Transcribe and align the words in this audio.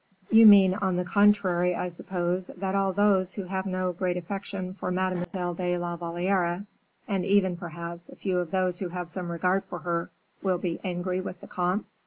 "You 0.31 0.47
mean, 0.47 0.73
on 0.73 0.95
the 0.95 1.03
contrary, 1.05 1.75
I 1.75 1.89
suppose, 1.89 2.47
that 2.47 2.73
all 2.73 2.91
those 2.91 3.35
who 3.35 3.43
have 3.43 3.67
no 3.67 3.93
great 3.93 4.17
affection 4.17 4.73
for 4.73 4.89
Mademoiselle 4.89 5.53
de 5.53 5.77
la 5.77 5.95
Valliere, 5.95 6.65
and 7.07 7.23
even, 7.23 7.55
perhaps, 7.55 8.09
a 8.09 8.15
few 8.15 8.39
of 8.39 8.49
those 8.49 8.79
who 8.79 8.89
have 8.89 9.11
some 9.11 9.31
regard 9.31 9.63
for 9.65 9.77
her, 9.77 10.09
will 10.41 10.57
be 10.57 10.79
angry 10.83 11.21
with 11.21 11.39
the 11.39 11.47
comte?" 11.47 11.85